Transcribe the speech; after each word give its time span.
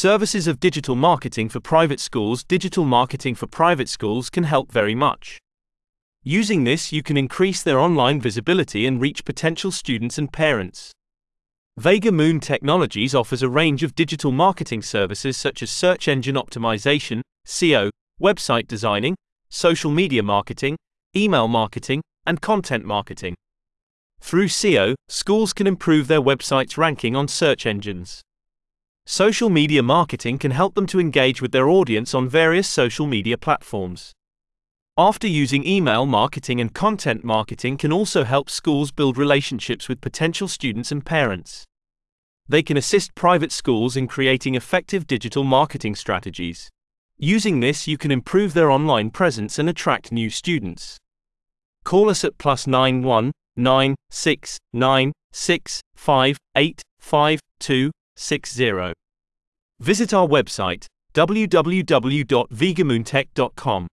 Services 0.00 0.46
of 0.46 0.60
digital 0.60 0.96
marketing 0.96 1.50
for 1.50 1.60
private 1.60 2.00
schools. 2.00 2.42
Digital 2.42 2.86
marketing 2.86 3.34
for 3.34 3.46
private 3.46 3.86
schools 3.86 4.30
can 4.30 4.44
help 4.44 4.72
very 4.72 4.94
much. 4.94 5.38
Using 6.22 6.64
this, 6.64 6.90
you 6.90 7.02
can 7.02 7.18
increase 7.18 7.62
their 7.62 7.78
online 7.78 8.18
visibility 8.18 8.86
and 8.86 8.98
reach 8.98 9.26
potential 9.26 9.70
students 9.70 10.16
and 10.16 10.32
parents. 10.32 10.90
Vega 11.76 12.10
Moon 12.10 12.40
Technologies 12.40 13.14
offers 13.14 13.42
a 13.42 13.50
range 13.50 13.82
of 13.82 13.94
digital 13.94 14.32
marketing 14.32 14.80
services 14.80 15.36
such 15.36 15.62
as 15.62 15.70
search 15.70 16.08
engine 16.08 16.36
optimization, 16.36 17.20
SEO, 17.46 17.90
website 18.22 18.66
designing, 18.66 19.14
social 19.50 19.90
media 19.90 20.22
marketing, 20.22 20.78
email 21.14 21.46
marketing, 21.46 22.00
and 22.24 22.40
content 22.40 22.86
marketing. 22.86 23.34
Through 24.22 24.48
SEO, 24.48 24.94
schools 25.10 25.52
can 25.52 25.66
improve 25.66 26.06
their 26.06 26.22
website's 26.22 26.78
ranking 26.78 27.14
on 27.14 27.28
search 27.28 27.66
engines. 27.66 28.22
Social 29.06 29.50
media 29.50 29.82
marketing 29.82 30.38
can 30.38 30.52
help 30.52 30.74
them 30.74 30.86
to 30.86 31.00
engage 31.00 31.42
with 31.42 31.52
their 31.52 31.68
audience 31.68 32.14
on 32.14 32.28
various 32.28 32.68
social 32.68 33.06
media 33.06 33.36
platforms. 33.36 34.12
After 34.96 35.26
using 35.26 35.66
email 35.66 36.06
marketing 36.06 36.60
and 36.60 36.74
content 36.74 37.24
marketing 37.24 37.76
can 37.78 37.92
also 37.92 38.24
help 38.24 38.50
schools 38.50 38.92
build 38.92 39.16
relationships 39.16 39.88
with 39.88 40.00
potential 40.00 40.46
students 40.46 40.92
and 40.92 41.04
parents. 41.04 41.64
They 42.48 42.62
can 42.62 42.76
assist 42.76 43.14
private 43.14 43.52
schools 43.52 43.96
in 43.96 44.08
creating 44.08 44.56
effective 44.56 45.06
digital 45.06 45.44
marketing 45.44 45.94
strategies. 45.94 46.68
Using 47.16 47.60
this, 47.60 47.86
you 47.86 47.96
can 47.96 48.10
improve 48.10 48.54
their 48.54 48.70
online 48.70 49.10
presence 49.10 49.58
and 49.58 49.68
attract 49.68 50.10
new 50.10 50.30
students. 50.30 50.98
Call 51.84 52.10
us 52.10 52.24
at 52.24 52.38
plus 52.38 52.66
91 52.66 53.32
9 53.56 53.94
6 54.10 54.58
9 54.72 55.12
6 55.32 55.80
5 55.96 56.36
8 56.56 56.82
5 56.98 57.40
2 57.60 57.90
60. 58.20 58.92
Visit 59.80 60.12
our 60.12 60.28
website 60.28 60.84
www.vegamoontech.com. 61.14 63.86